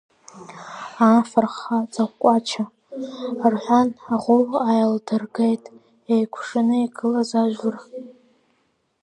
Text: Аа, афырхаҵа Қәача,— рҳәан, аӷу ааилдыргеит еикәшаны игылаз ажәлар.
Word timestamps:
Аа, 1.05 1.17
афырхаҵа 1.21 2.05
Қәача,— 2.19 2.63
рҳәан, 3.53 3.89
аӷу 4.13 4.43
ааилдыргеит 4.65 5.63
еикәшаны 6.13 6.75
игылаз 6.85 7.31
ажәлар. 7.41 7.77